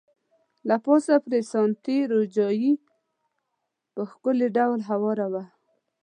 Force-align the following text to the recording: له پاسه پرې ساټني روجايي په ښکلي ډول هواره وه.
له 0.67 0.75
پاسه 0.85 1.13
پرې 1.25 1.39
ساټني 1.51 1.97
روجايي 2.13 2.71
په 3.93 4.01
ښکلي 4.11 4.47
ډول 4.57 4.79
هواره 4.89 5.27
وه. 5.33 5.43